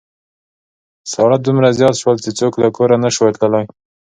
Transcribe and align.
ساړه 1.11 1.37
دومره 1.45 1.69
زيات 1.79 1.95
شول 2.01 2.17
چې 2.25 2.31
څوک 2.39 2.53
له 2.61 2.67
کوره 2.77 2.95
نشوای 3.03 3.33
تللای. 3.39 3.65